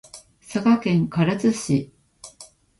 [0.41, 1.93] 佐賀県唐津市